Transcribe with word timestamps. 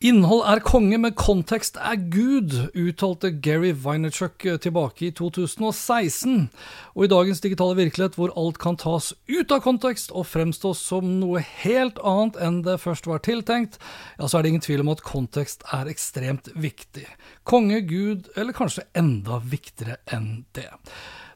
Innhold 0.00 0.46
er 0.48 0.62
konge, 0.64 0.96
men 0.96 1.12
kontekst 1.12 1.74
er 1.76 1.98
Gud, 2.08 2.54
uttalte 2.72 3.28
Gary 3.44 3.74
Vaynerchuk 3.76 4.46
tilbake 4.64 5.10
i 5.10 5.10
2016. 5.12 6.46
Og 6.94 7.04
i 7.04 7.10
dagens 7.12 7.44
digitale 7.44 7.76
virkelighet, 7.76 8.16
hvor 8.16 8.32
alt 8.32 8.56
kan 8.62 8.80
tas 8.80 9.10
ut 9.28 9.52
av 9.52 9.60
kontekst 9.60 10.14
og 10.16 10.24
fremstå 10.30 10.72
som 10.80 11.18
noe 11.20 11.44
helt 11.44 12.00
annet 12.00 12.40
enn 12.40 12.62
det 12.64 12.78
først 12.80 13.10
var 13.12 13.20
tiltenkt, 13.28 13.76
ja, 14.16 14.24
så 14.24 14.38
er 14.38 14.48
det 14.48 14.54
ingen 14.54 14.64
tvil 14.64 14.86
om 14.86 14.94
at 14.94 15.04
kontekst 15.04 15.68
er 15.68 15.92
ekstremt 15.92 16.48
viktig. 16.56 17.04
Konge, 17.44 17.84
Gud, 17.84 18.32
eller 18.40 18.56
kanskje 18.56 18.88
enda 18.96 19.42
viktigere 19.44 20.00
enn 20.16 20.46
det. 20.56 20.70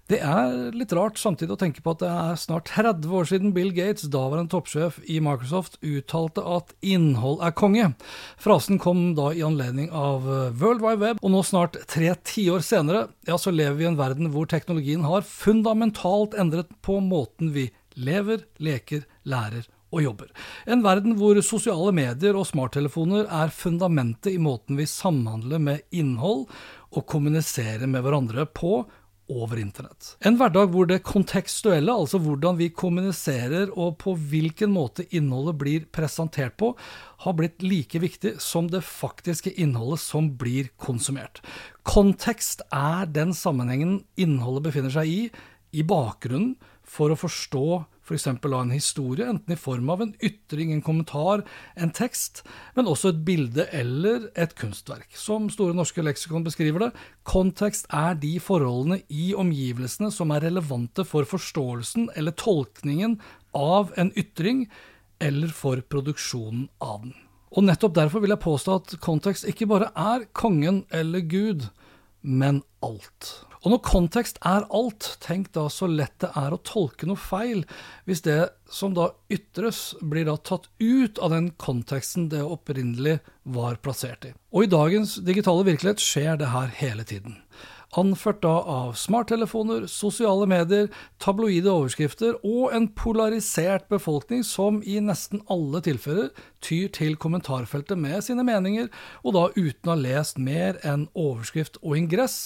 Det 0.05 0.19
er 0.21 0.75
litt 0.77 0.93
rart 0.93 1.17
samtidig 1.17 1.55
å 1.55 1.61
tenke 1.63 1.81
på 1.81 1.95
at 1.95 2.03
det 2.03 2.09
er 2.13 2.35
snart 2.37 2.69
30 2.69 3.13
år 3.17 3.29
siden 3.31 3.55
Bill 3.57 3.71
Gates, 3.73 4.05
daværende 4.13 4.53
toppsjef 4.53 4.99
i 5.09 5.17
Microsoft, 5.25 5.79
uttalte 5.81 6.43
at 6.45 6.75
innhold 6.85 7.41
er 7.41 7.55
konge. 7.57 7.87
Frasen 8.37 8.77
kom 8.83 9.15
da 9.17 9.31
i 9.33 9.41
anledning 9.47 9.89
av 9.89 10.29
eh, 10.29 10.51
World 10.61 10.85
Wide 10.85 11.01
Web, 11.01 11.23
og 11.25 11.33
nå 11.33 11.41
snart 11.49 11.79
tre 11.89 12.11
tiår 12.21 12.61
senere, 12.67 13.07
ja, 13.25 13.39
så 13.41 13.55
lever 13.55 13.79
vi 13.79 13.87
i 13.87 13.89
en 13.95 14.01
verden 14.01 14.29
hvor 14.35 14.51
teknologien 14.51 15.07
har 15.09 15.25
fundamentalt 15.25 16.37
endret 16.37 16.75
på 16.85 16.99
måten 17.01 17.55
vi 17.57 17.71
lever, 17.97 18.45
leker, 18.61 19.07
lærer 19.25 19.65
og 19.95 20.03
jobber. 20.05 20.29
En 20.69 20.83
verden 20.85 21.17
hvor 21.17 21.39
sosiale 21.47 21.95
medier 21.97 22.37
og 22.37 22.49
smarttelefoner 22.51 23.25
er 23.25 23.55
fundamentet 23.55 24.35
i 24.35 24.43
måten 24.43 24.77
vi 24.77 24.85
samhandler 24.91 25.63
med 25.63 25.97
innhold 25.97 26.45
og 26.95 27.07
kommuniserer 27.11 27.89
med 27.91 28.05
hverandre 28.05 28.45
på 28.53 28.83
over 29.31 29.59
internett. 29.61 30.15
En 30.25 30.37
hverdag 30.41 30.71
hvor 30.73 30.89
det 30.89 31.01
kontekstuelle, 31.07 31.93
altså 31.93 32.21
hvordan 32.23 32.59
vi 32.59 32.69
kommuniserer 32.75 33.73
og 33.73 33.97
på 34.03 34.15
hvilken 34.19 34.73
måte 34.75 35.07
innholdet 35.17 35.57
blir 35.61 35.87
presentert 35.95 36.59
på, 36.61 36.75
har 37.25 37.37
blitt 37.39 37.65
like 37.65 38.01
viktig 38.03 38.37
som 38.43 38.69
det 38.73 38.85
faktiske 38.85 39.55
innholdet 39.57 40.03
som 40.05 40.29
blir 40.41 40.69
konsumert. 40.77 41.41
Kontekst 41.89 42.65
er 42.69 43.09
den 43.09 43.33
sammenhengen 43.37 44.03
innholdet 44.21 44.69
befinner 44.69 44.93
seg 44.93 45.11
i, 45.11 45.21
i 45.75 45.83
bakgrunnen, 45.87 46.55
for 46.85 47.09
å 47.09 47.17
forstå 47.17 47.67
f.eks. 48.05 48.27
av 48.29 48.55
en 48.61 48.73
historie, 48.75 49.27
enten 49.27 49.55
i 49.55 49.59
form 49.59 49.91
av 49.91 50.03
en 50.05 50.15
ytring, 50.25 50.73
en 50.73 50.85
kommentar, 50.85 51.45
en 51.75 51.93
tekst, 51.95 52.43
men 52.77 52.89
også 52.91 53.15
et 53.15 53.23
bilde 53.27 53.67
eller 53.73 54.29
et 54.37 54.55
kunstverk. 54.59 55.09
Som 55.17 55.49
Store 55.53 55.77
norske 55.77 56.05
leksikon 56.05 56.45
beskriver 56.45 56.87
det, 56.87 56.91
kontekst 57.25 57.89
er 57.95 58.19
de 58.21 58.37
forholdene 58.43 59.01
i 59.09 59.33
omgivelsene 59.39 60.13
som 60.15 60.35
er 60.35 60.45
relevante 60.49 61.07
for 61.09 61.29
forståelsen 61.29 62.11
eller 62.15 62.37
tolkningen 62.37 63.19
av 63.57 63.95
en 63.97 64.13
ytring, 64.19 64.67
eller 65.23 65.49
for 65.55 65.81
produksjonen 65.89 66.67
av 66.83 67.05
den. 67.07 67.15
Og 67.55 67.63
nettopp 67.63 67.95
derfor 67.95 68.23
vil 68.23 68.35
jeg 68.35 68.43
påstå 68.43 68.77
at 68.81 68.95
kontekst 69.03 69.47
ikke 69.47 69.69
bare 69.71 69.93
er 69.95 70.27
kongen 70.35 70.83
eller 70.93 71.23
Gud, 71.23 71.69
men 72.25 72.63
alt. 72.85 73.31
Og 73.65 73.73
når 73.73 73.81
kontekst 73.85 74.41
er 74.45 74.67
alt, 74.77 75.07
tenk 75.25 75.51
da 75.57 75.67
så 75.73 75.87
lett 75.89 76.19
det 76.21 76.31
er 76.37 76.53
å 76.53 76.61
tolke 76.65 77.09
noe 77.09 77.21
feil, 77.21 77.63
hvis 78.05 78.25
det 78.27 78.39
som 78.69 78.93
da 78.97 79.11
ytres, 79.33 79.95
blir 80.05 80.27
da 80.29 80.37
tatt 80.37 80.69
ut 80.83 81.21
av 81.21 81.33
den 81.33 81.51
konteksten 81.61 82.29
det 82.33 82.43
opprinnelig 82.45 83.19
var 83.57 83.81
plassert 83.85 84.29
i. 84.29 84.35
Og 84.53 84.67
i 84.67 84.73
dagens 84.73 85.17
digitale 85.25 85.65
virkelighet 85.69 86.05
skjer 86.05 86.41
det 86.41 86.53
her 86.53 86.73
hele 86.77 87.09
tiden. 87.09 87.41
Anført 87.95 88.41
da 88.43 88.57
av 88.67 88.97
smarttelefoner, 88.99 89.85
sosiale 89.87 90.49
medier, 90.51 90.89
tabloide 91.23 91.71
overskrifter 91.71 92.41
og 92.43 92.75
en 92.75 92.89
polarisert 92.99 93.87
befolkning 93.93 94.43
som 94.47 94.81
i 94.83 94.97
nesten 94.99 95.45
alle 95.53 95.79
tilfeller 95.85 96.33
tyr 96.65 96.89
til 96.97 97.15
kommentarfeltet 97.21 98.01
med 98.01 98.25
sine 98.27 98.43
meninger, 98.47 98.89
og 99.23 99.37
da 99.37 99.45
uten 99.55 99.93
å 99.93 99.95
ha 99.95 100.01
lest 100.01 100.41
mer 100.43 100.81
enn 100.83 101.07
overskrift 101.15 101.79
og 101.85 102.01
ingress. 102.01 102.39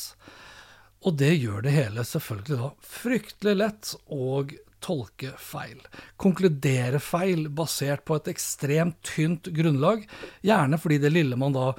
Og 1.06 1.16
det 1.16 1.32
gjør 1.38 1.64
det 1.64 1.76
hele 1.76 2.04
selvfølgelig 2.04 2.58
da 2.58 2.72
fryktelig 2.98 3.54
lett 3.56 3.94
å 4.12 4.42
tolke 4.84 5.32
feil. 5.40 5.80
Konkludere 6.20 7.00
feil 7.02 7.46
basert 7.48 8.04
på 8.04 8.18
et 8.18 8.28
ekstremt 8.34 9.00
tynt 9.06 9.48
grunnlag, 9.54 10.04
gjerne 10.44 10.78
fordi 10.82 11.00
det 11.02 11.14
lille 11.14 11.38
man 11.40 11.56
da 11.56 11.72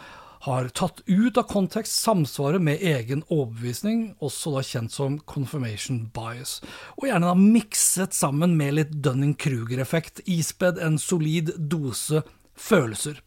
har 0.45 0.69
tatt 0.71 1.01
ut 1.05 1.37
av 1.37 1.47
kontekst, 1.51 1.97
samsvaret 1.99 2.63
med 2.63 2.83
egen 2.85 3.25
overbevisning, 3.27 4.13
også 4.23 4.53
da 4.55 4.63
kjent 4.63 4.95
som 4.95 5.17
confirmation 5.27 6.05
bias, 6.15 6.59
og 6.95 7.09
gjerne 7.09 7.31
da 7.31 7.35
mikset 7.39 8.15
sammen 8.15 8.55
med 8.59 8.77
litt 8.77 8.93
Dunning-Kruger-effekt, 9.03 10.23
ispedd 10.31 10.79
en 10.79 10.99
solid 11.01 11.51
dose 11.59 12.23
følelser. 12.59 13.19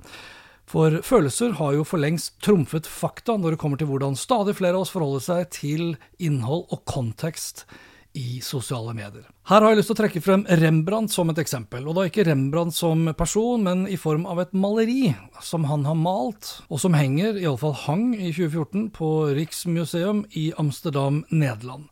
For 0.72 1.02
følelser 1.04 1.58
har 1.58 1.74
jo 1.76 1.84
for 1.84 2.00
lengst 2.00 2.38
trumfet 2.44 2.88
fakta 2.88 3.36
når 3.36 3.54
det 3.54 3.60
kommer 3.60 3.80
til 3.80 3.90
hvordan 3.90 4.16
stadig 4.16 4.54
flere 4.56 4.78
av 4.78 4.86
oss 4.86 4.92
forholder 4.94 5.24
seg 5.26 5.50
til 5.52 5.82
innhold 6.22 6.64
og 6.72 6.86
kontekst 6.88 7.66
i 8.12 8.40
sosiale 8.44 8.92
medier. 8.94 9.24
Her 9.48 9.62
har 9.64 9.72
jeg 9.72 9.80
lyst 9.80 9.90
til 9.90 9.96
å 9.96 10.00
trekke 10.02 10.22
frem 10.22 10.42
Rembrandt 10.60 11.14
som 11.14 11.30
et 11.32 11.40
eksempel, 11.40 11.86
og 11.88 11.96
da 11.96 12.06
ikke 12.08 12.26
Rembrandt 12.28 12.76
som 12.76 13.06
person, 13.18 13.64
men 13.64 13.86
i 13.90 13.98
form 14.00 14.26
av 14.28 14.42
et 14.42 14.52
maleri 14.56 15.14
som 15.42 15.66
han 15.70 15.86
har 15.88 15.96
malt, 15.98 16.50
og 16.68 16.82
som 16.82 16.96
henger, 16.96 17.40
iallfall 17.40 17.74
hang 17.86 18.10
i 18.14 18.30
2014, 18.30 18.90
på 18.96 19.12
Riksmuseum 19.38 20.26
i 20.38 20.50
Amsterdam, 20.60 21.22
Nederland. 21.32 21.88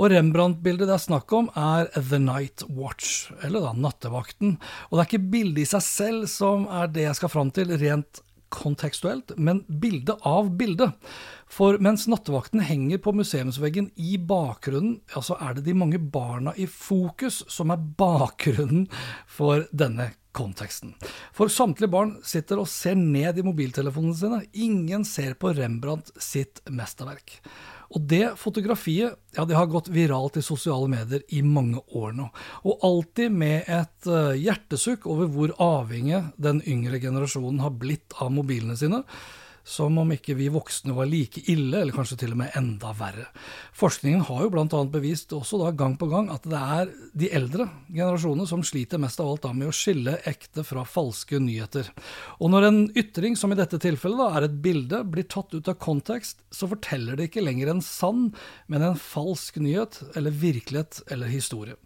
Og 0.00 0.10
Rembrandt-bildet 0.14 0.88
det 0.88 0.96
er 0.96 1.02
snakk 1.02 1.32
om, 1.36 1.50
er 1.54 1.90
The 1.96 2.18
Night 2.22 2.64
Watch, 2.72 3.28
eller 3.44 3.66
da 3.66 3.74
Nattevakten. 3.76 4.56
Og 4.88 4.96
det 4.96 5.02
er 5.02 5.10
ikke 5.10 5.30
bildet 5.34 5.64
i 5.64 5.70
seg 5.74 5.84
selv 5.84 6.30
som 6.32 6.66
er 6.72 6.90
det 6.90 7.04
jeg 7.08 7.20
skal 7.20 7.32
fram 7.32 7.52
til, 7.54 7.74
rent 7.80 8.22
kontekstuelt, 8.50 9.34
men 9.38 9.62
bilde 9.80 10.16
av 10.26 10.50
bildet. 10.58 10.94
For 11.50 11.78
mens 11.82 12.06
nattevakten 12.10 12.62
henger 12.66 13.00
på 13.02 13.14
museumsveggen 13.16 13.90
i 13.96 14.16
bakgrunnen, 14.18 15.00
ja, 15.14 15.22
så 15.24 15.38
er 15.40 15.56
det 15.56 15.66
de 15.66 15.76
mange 15.78 15.98
barna 16.02 16.54
i 16.58 16.68
fokus 16.70 17.42
som 17.50 17.72
er 17.74 17.82
bakgrunnen 17.98 18.86
for 19.30 19.66
denne 19.70 20.12
konteksten. 20.36 20.94
For 21.34 21.50
samtlige 21.50 21.90
barn 21.90 22.14
sitter 22.26 22.62
og 22.62 22.70
ser 22.70 22.98
ned 22.98 23.40
i 23.40 23.46
mobiltelefonene 23.46 24.16
sine. 24.16 24.40
Ingen 24.52 25.06
ser 25.08 25.34
på 25.34 25.54
Rembrandt 25.56 26.12
sitt 26.22 26.62
mesterverk. 26.70 27.40
Og 27.90 28.04
det 28.06 28.36
fotografiet 28.38 29.16
ja, 29.34 29.44
det 29.44 29.56
har 29.58 29.70
gått 29.70 29.90
viralt 29.90 30.38
i 30.38 30.44
sosiale 30.46 30.86
medier 30.90 31.24
i 31.34 31.42
mange 31.42 31.82
år 31.98 32.14
nå. 32.14 32.28
Og 32.62 32.86
alltid 32.86 33.34
med 33.34 33.66
et 33.66 34.10
uh, 34.10 34.30
hjertesukk 34.38 35.08
over 35.10 35.30
hvor 35.30 35.54
avhengig 35.58 36.22
den 36.38 36.62
yngre 36.70 37.02
generasjonen 37.02 37.62
har 37.64 37.74
blitt 37.82 38.14
av 38.22 38.30
mobilene 38.34 38.78
sine. 38.78 39.02
Som 39.64 39.98
om 40.00 40.12
ikke 40.14 40.34
vi 40.38 40.48
voksne 40.52 40.94
var 40.96 41.08
like 41.10 41.42
ille, 41.50 41.82
eller 41.82 41.94
kanskje 41.94 42.18
til 42.22 42.34
og 42.34 42.40
med 42.42 42.56
enda 42.58 42.92
verre. 42.96 43.26
Forskningen 43.76 44.24
har 44.28 44.44
jo 44.44 44.52
bl.a. 44.54 44.80
bevist 44.90 45.34
også 45.36 45.60
da 45.62 45.72
gang 45.76 45.96
på 46.00 46.08
gang 46.10 46.30
at 46.32 46.46
det 46.48 46.60
er 46.60 46.94
de 47.16 47.30
eldre 47.36 47.68
generasjonene 47.88 48.48
som 48.48 48.64
sliter 48.66 49.00
mest 49.02 49.20
av 49.22 49.30
alt 49.32 49.44
da 49.46 49.52
med 49.56 49.70
å 49.70 49.74
skille 49.74 50.16
ekte 50.28 50.64
fra 50.66 50.84
falske 50.88 51.40
nyheter. 51.42 51.90
Og 52.40 52.52
når 52.52 52.68
en 52.68 52.80
ytring, 52.98 53.36
som 53.38 53.52
i 53.52 53.58
dette 53.58 53.80
tilfellet 53.82 54.20
da, 54.20 54.30
er 54.38 54.48
et 54.48 54.58
bilde, 54.64 55.02
blir 55.10 55.28
tatt 55.30 55.54
ut 55.54 55.70
av 55.70 55.78
kontekst, 55.82 56.42
så 56.50 56.68
forteller 56.70 57.18
det 57.18 57.30
ikke 57.30 57.44
lenger 57.44 57.74
en 57.74 57.84
sann, 57.84 58.30
men 58.70 58.84
en 58.86 58.98
falsk 58.98 59.60
nyhet, 59.62 60.00
eller 60.16 60.34
virkelighet, 60.34 61.02
eller 61.10 61.30
historie. 61.30 61.78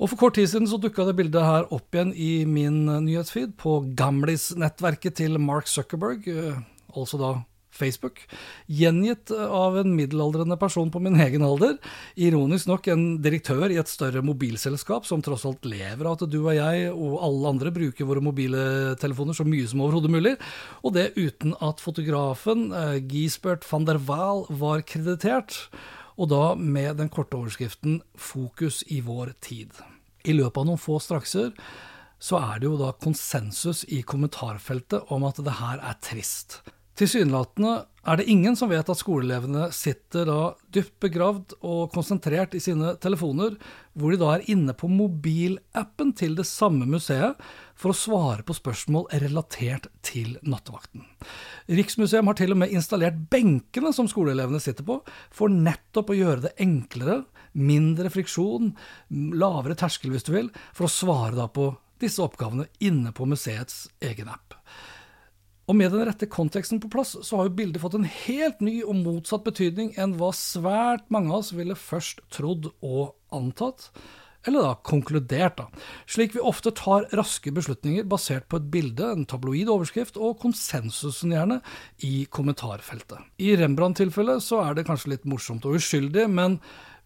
Og 0.00 0.08
For 0.08 0.16
kort 0.16 0.38
tid 0.38 0.48
siden 0.48 0.68
så 0.68 0.78
dukka 0.80 1.04
det 1.04 1.18
bildet 1.18 1.44
her 1.44 1.66
opp 1.76 1.92
igjen 1.92 2.14
i 2.16 2.46
min 2.48 2.86
nyhetsfeed 3.04 3.52
på 3.60 3.82
Gamlis-nettverket 3.98 5.18
til 5.20 5.36
Mark 5.36 5.68
Zuckerberg, 5.68 6.24
eh, 6.24 6.62
altså 6.96 7.20
da 7.20 7.32
Facebook, 7.70 8.22
gjengitt 8.66 9.30
av 9.30 9.76
en 9.78 9.92
middelaldrende 9.94 10.56
person 10.60 10.88
på 10.90 11.02
min 11.04 11.20
egen 11.20 11.44
alder. 11.44 11.76
Ironisk 12.16 12.66
nok 12.68 12.88
en 12.90 13.04
direktør 13.22 13.70
i 13.70 13.78
et 13.80 13.92
større 13.92 14.24
mobilselskap 14.24 15.06
som 15.08 15.22
tross 15.24 15.44
alt 15.48 15.68
lever 15.68 16.08
av 16.08 16.16
at 16.16 16.26
du 16.32 16.40
og 16.40 16.56
jeg 16.56 16.90
og 16.90 17.20
alle 17.28 17.54
andre 17.54 17.72
bruker 17.76 18.08
våre 18.08 18.24
mobile 18.24 18.96
telefoner 19.00 19.36
så 19.36 19.46
mye 19.48 19.68
som 19.68 19.84
overhodet 19.84 20.12
mulig, 20.16 20.34
og 20.82 20.96
det 20.96 21.12
uten 21.20 21.54
at 21.60 21.80
fotografen 21.84 22.68
Giesbert 23.04 23.68
van 23.68 23.88
der 23.88 24.00
Waal 24.08 24.46
var 24.48 24.82
kreditert 24.82 25.68
og 26.20 26.28
da 26.28 26.54
med 26.54 26.98
den 27.00 27.08
korte 27.08 27.36
overskriften 27.36 28.02
'Fokus 28.14 28.84
i 28.88 29.00
vår 29.00 29.32
tid'. 29.40 29.89
I 30.24 30.36
løpet 30.36 30.60
av 30.60 30.68
noen 30.68 30.80
få 30.80 30.98
strakser 31.02 31.54
så 32.20 32.36
er 32.40 32.60
det 32.60 32.68
jo 32.68 32.76
da 32.80 32.90
konsensus 33.00 33.86
i 33.88 34.02
kommentarfeltet 34.04 35.08
om 35.14 35.24
at 35.24 35.40
det 35.40 35.56
her 35.56 35.80
er 35.80 35.96
trist. 36.04 36.60
Tilsynelatende 37.00 37.78
er 38.10 38.18
det 38.20 38.26
ingen 38.28 38.56
som 38.56 38.68
vet 38.68 38.88
at 38.92 38.98
skoleelevene 39.00 39.70
sitter 39.72 40.26
da 40.28 40.40
dypt 40.72 40.98
begravd 41.00 41.54
og 41.64 41.94
konsentrert 41.94 42.52
i 42.56 42.60
sine 42.60 42.92
telefoner, 43.00 43.56
hvor 43.96 44.12
de 44.12 44.20
da 44.20 44.34
er 44.34 44.44
inne 44.52 44.74
på 44.76 44.90
mobilappen 44.92 46.12
til 46.16 46.36
det 46.36 46.44
samme 46.48 46.88
museet 46.88 47.40
for 47.80 47.92
å 47.92 47.96
svare 47.96 48.44
på 48.44 48.54
spørsmål 48.56 49.08
relatert 49.22 49.88
til 50.04 50.34
nattevakten. 50.44 51.06
Riksmuseum 51.72 52.28
har 52.28 52.36
til 52.36 52.52
og 52.52 52.60
med 52.60 52.74
installert 52.76 53.16
benkene 53.32 53.94
som 53.96 54.08
skoleelevene 54.10 54.60
sitter 54.60 54.84
på, 54.86 54.98
for 55.32 55.52
nettopp 55.52 56.12
å 56.12 56.18
gjøre 56.18 56.48
det 56.48 56.56
enklere, 56.60 57.22
mindre 57.56 58.12
friksjon, 58.12 58.74
lavere 59.40 59.78
terskel 59.80 60.12
hvis 60.12 60.28
du 60.28 60.34
vil, 60.36 60.52
for 60.76 60.86
å 60.86 60.92
svare 60.92 61.38
da 61.38 61.48
på 61.48 61.72
disse 62.00 62.22
oppgavene 62.24 62.68
inne 62.84 63.12
på 63.16 63.28
museets 63.28 63.86
egen 64.04 64.28
app. 64.32 64.56
Og 65.70 65.76
med 65.78 65.92
den 65.94 66.02
rette 66.02 66.26
konteksten 66.26 66.80
på 66.82 66.88
plass, 66.90 67.12
så 67.22 67.38
har 67.38 67.46
jo 67.46 67.58
bildet 67.60 67.82
fått 67.82 67.94
en 67.94 68.08
helt 68.08 68.62
ny 68.64 68.80
og 68.82 68.96
motsatt 69.04 69.44
betydning 69.46 69.92
enn 70.00 70.16
hva 70.18 70.32
svært 70.34 71.06
mange 71.14 71.30
av 71.30 71.44
oss 71.44 71.52
ville 71.54 71.78
først 71.78 72.24
trodd 72.34 72.72
og 72.82 73.14
antatt. 73.36 73.86
Eller 74.48 74.64
da 74.64 74.74
konkludert, 74.86 75.58
da. 75.58 75.66
Slik 76.08 76.32
vi 76.36 76.40
ofte 76.40 76.72
tar 76.76 77.08
raske 77.16 77.52
beslutninger 77.52 78.06
basert 78.08 78.46
på 78.48 78.60
et 78.60 78.70
bilde, 78.72 79.10
en 79.12 79.26
tabloid 79.28 79.68
overskrift 79.68 80.16
og 80.16 80.38
konsensusen 80.40 81.34
gjerne 81.34 81.60
i 82.06 82.24
kommentarfeltet. 82.32 83.20
I 83.42 83.52
Rembrandt-tilfellet 83.60 84.40
så 84.44 84.62
er 84.64 84.78
det 84.78 84.86
kanskje 84.88 85.14
litt 85.14 85.28
morsomt 85.28 85.68
og 85.68 85.76
uskyldig, 85.80 86.24
men 86.32 86.56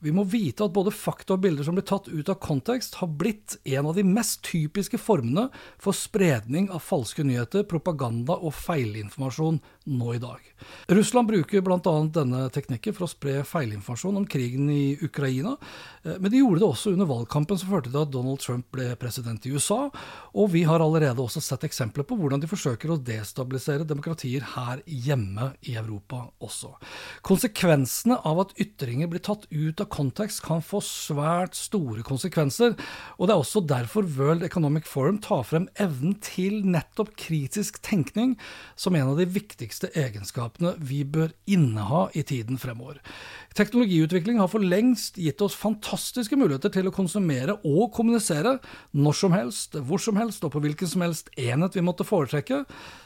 vi 0.04 0.12
må 0.12 0.26
vite 0.28 0.66
at 0.66 0.74
både 0.74 0.92
fakta 0.92 1.38
og 1.38 1.44
bilder 1.46 1.64
som 1.64 1.78
blir 1.78 1.86
tatt 1.88 2.10
ut 2.12 2.28
av 2.28 2.36
kontekst, 2.44 2.98
har 3.00 3.08
blitt 3.08 3.56
en 3.64 3.88
av 3.88 3.96
de 3.96 4.04
mest 4.04 4.42
typiske 4.44 5.00
formene 5.00 5.46
for 5.80 5.96
spredning 5.96 6.68
av 6.74 6.84
falske 6.84 7.24
nyheter, 7.24 7.64
propaganda 7.68 8.36
og 8.36 8.52
feilinformasjon 8.58 9.62
nå 9.84 10.14
i 10.14 10.20
dag. 10.20 10.42
Russland 10.92 11.28
bruker 11.28 11.64
bl.a. 11.64 11.94
denne 12.12 12.44
teknikken 12.52 12.96
for 12.96 13.06
å 13.06 13.10
spre 13.10 13.38
feilinformasjon 13.48 14.20
om 14.20 14.26
krigen 14.28 14.68
i 14.72 14.96
Ukraina, 15.04 15.56
eh, 16.02 16.18
men 16.18 16.28
de 16.32 16.42
gjorde 16.42 16.60
det 16.62 16.68
også 16.68 16.94
under 16.94 17.08
valgkampen 17.08 17.60
som 17.60 17.72
førte 17.72 17.92
til 17.92 18.00
at 18.00 18.12
Donald 18.12 18.44
Trump 18.44 18.68
ble 18.74 18.90
president 19.00 19.48
i 19.48 19.54
USA, 19.56 19.88
og 20.36 20.52
vi 20.52 20.64
har 20.68 20.84
allerede 20.84 21.24
også 21.24 21.42
sett 21.44 21.64
eksempler 21.68 22.04
på 22.08 22.18
hvordan 22.20 22.44
de 22.44 22.50
forsøker 22.50 22.92
å 22.92 23.00
destabilisere 23.00 23.88
demokratier 23.88 24.44
her 24.54 24.84
hjemme 24.84 25.52
i 25.68 25.78
Europa 25.80 26.26
også. 26.44 26.74
Konsekvensene 27.24 28.20
av 28.24 28.44
at 28.44 28.56
ytringer 28.60 29.08
blir 29.08 29.24
tatt 29.24 29.48
ut 29.50 29.80
av 29.80 29.90
kontekst 29.94 30.42
kan 30.44 30.62
få 30.64 30.80
svært 30.84 31.54
store 31.58 32.02
konsekvenser. 32.06 32.74
Og 33.18 33.28
det 33.28 33.34
er 33.34 33.42
også 33.42 33.62
derfor 33.68 34.08
World 34.16 34.42
Economic 34.46 34.88
Forum 34.90 35.20
tar 35.22 35.44
frem 35.46 35.68
evnen 35.80 36.16
til 36.24 36.64
nettopp 36.66 37.14
kritisk 37.20 37.78
tenkning 37.84 38.34
som 38.76 38.96
en 38.98 39.12
av 39.12 39.20
de 39.20 39.28
viktigste 39.30 39.92
egenskapene 39.94 40.74
vi 40.82 41.04
bør 41.06 41.30
inneha 41.46 42.08
i 42.18 42.24
tiden 42.26 42.58
fremover. 42.60 42.98
Teknologiutvikling 43.54 44.40
har 44.42 44.50
for 44.50 44.64
lengst 44.64 45.20
gitt 45.20 45.42
oss 45.44 45.54
fantastiske 45.54 46.34
muligheter 46.38 46.72
til 46.74 46.90
å 46.90 46.94
konsumere 46.94 47.54
og 47.62 47.92
kommunisere 47.94 48.56
når 48.98 49.18
som 49.20 49.36
helst, 49.36 49.78
hvor 49.78 50.02
som 50.02 50.18
helst 50.18 50.42
og 50.42 50.56
på 50.56 50.62
hvilken 50.64 50.90
som 50.90 51.04
helst 51.06 51.30
enhet 51.38 51.78
vi 51.78 51.84
måtte 51.86 52.06
foretrekke, 52.06 52.64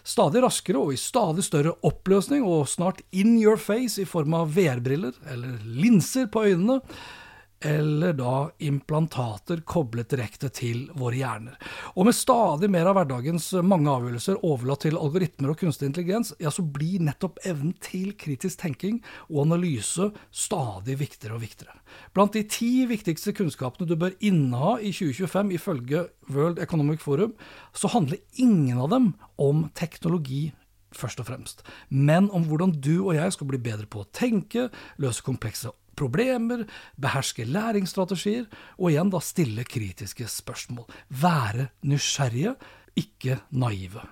stadig 0.09 0.43
raskere 0.45 0.81
og 0.81 0.95
i 0.95 1.01
stadig 1.01 1.45
større 1.45 1.75
oppløsning, 1.85 2.47
og 2.49 2.69
snart 2.71 3.03
in 3.13 3.37
your 3.37 3.61
face 3.61 4.01
i 4.01 4.09
form 4.09 4.37
av 4.39 4.55
VR-briller 4.57 5.19
eller 5.29 5.59
linser 5.69 6.31
på 6.33 6.47
øynene, 6.49 6.78
eller 7.61 8.13
da 8.13 8.51
implantater 8.59 9.61
koblet 9.67 10.11
direkte 10.13 10.49
til 10.55 10.85
våre 10.99 11.19
hjerner. 11.19 11.57
Og 11.99 12.07
med 12.07 12.15
stadig 12.15 12.69
mer 12.71 12.87
av 12.87 12.99
hverdagens 12.99 13.51
mange 13.67 13.91
avgjørelser 13.91 14.45
overlatt 14.47 14.85
til 14.87 14.99
algoritmer 14.99 15.53
og 15.53 15.59
kunstig 15.63 15.89
intelligens, 15.89 16.31
ja, 16.39 16.53
så 16.55 16.63
blir 16.63 17.03
nettopp 17.03 17.41
evnen 17.49 17.75
til 17.83 18.13
kritisk 18.19 18.63
tenking 18.63 19.01
og 19.27 19.43
analyse 19.49 20.11
stadig 20.31 21.01
viktigere 21.03 21.39
og 21.39 21.43
viktigere. 21.43 21.75
Blant 22.15 22.39
de 22.39 22.45
ti 22.47 22.87
viktigste 22.91 23.35
kunnskapene 23.35 23.91
du 23.91 23.97
bør 23.99 24.15
inneha 24.23 24.77
i 24.79 24.95
2025 24.95 25.53
ifølge 25.59 26.07
World 26.31 26.63
Economic 26.63 27.03
Forum, 27.03 27.35
så 27.75 27.91
handler 27.91 28.23
ingen 28.39 28.79
av 28.79 28.95
dem 28.95 29.13
om 29.35 29.67
teknologi 29.75 30.53
først 30.95 31.21
og 31.21 31.27
fremst, 31.29 31.67
men 31.93 32.31
om 32.33 32.47
hvordan 32.49 32.71
du 32.73 33.03
og 33.03 33.13
jeg 33.19 33.35
skal 33.35 33.51
bli 33.51 33.59
bedre 33.61 33.85
på 33.91 34.01
å 34.01 34.09
tenke, 34.15 34.71
løse 34.97 35.27
komplekse 35.27 35.75
problemer, 35.99 36.65
beherske 37.01 37.47
læringsstrategier, 37.49 38.47
og 38.79 38.93
igjen 38.93 39.11
da 39.13 39.23
stille 39.25 39.67
kritiske 39.67 40.29
spørsmål. 40.31 40.87
Være 41.11 41.71
nysgjerrige, 41.83 42.55
ikke 42.99 43.39
naive. 43.51 44.03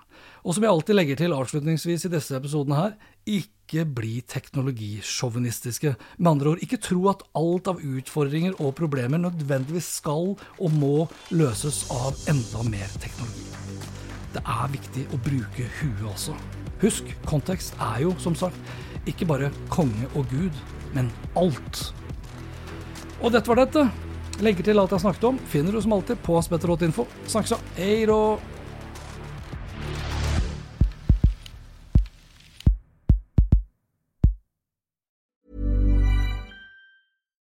Og 0.47 0.55
som 0.55 0.63
jeg 0.63 0.71
alltid 0.71 0.95
legger 0.95 1.19
til 1.19 1.35
avslutningsvis 1.35 2.07
i 2.07 2.13
disse 2.13 2.37
episodene 2.39 2.79
her, 2.79 2.93
ikke 3.27 3.83
bli 3.97 4.21
teknologisjåvinistiske. 4.31 5.97
Med 6.19 6.31
andre 6.31 6.53
ord, 6.53 6.63
ikke 6.63 6.79
tro 6.79 7.09
at 7.11 7.25
alt 7.39 7.71
av 7.73 7.83
utfordringer 7.83 8.55
og 8.63 8.77
problemer 8.79 9.19
nødvendigvis 9.19 9.89
skal 9.99 10.37
og 10.37 10.79
må 10.79 11.09
løses 11.35 11.83
av 11.91 12.15
enda 12.31 12.63
mer 12.71 12.95
teknologi. 13.03 13.49
Det 14.37 14.45
er 14.45 14.71
viktig 14.71 15.07
å 15.11 15.19
bruke 15.25 15.67
huet 15.81 16.07
også. 16.13 16.37
Husk, 16.83 17.11
kontekst 17.27 17.75
er 17.81 18.05
jo, 18.05 18.15
som 18.23 18.37
sagt, 18.39 18.59
ikke 19.09 19.27
bare 19.27 19.51
konge 19.73 20.07
og 20.15 20.29
gud, 20.31 20.55
men 20.95 21.11
alt. 21.37 21.93
Og 23.23 23.33
dette 23.33 23.49
var 23.49 23.65
dette. 23.65 23.87
Til 24.37 24.79
alt 24.79 24.93
jeg 24.93 25.01
snakket 25.01 25.25
om, 25.25 25.39
finner 25.49 25.73
du 25.73 25.81
som 25.81 25.95
alltid 25.97 26.21
på. 26.21 26.37
Snakkes 27.27 27.55
da. 27.57 27.59
Hei 27.79 28.05
då. 28.07 28.39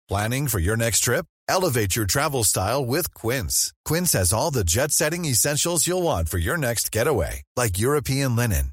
Planning 0.08 0.46
for 0.46 0.60
your 0.60 0.76
next 0.76 1.00
trip? 1.00 1.26
Elevate 1.48 1.96
your 1.96 2.06
travel 2.06 2.44
style 2.44 2.86
with 2.86 3.12
Quince. 3.12 3.72
Quince 3.84 4.12
has 4.12 4.32
all 4.32 4.52
the 4.52 4.64
jet 4.64 4.92
setting 4.92 5.24
essentials 5.24 5.86
you'll 5.86 6.02
want 6.02 6.28
for 6.28 6.38
your 6.38 6.56
next 6.56 6.92
getaway, 6.92 7.42
like 7.56 7.78
European 7.78 8.36
linen, 8.36 8.72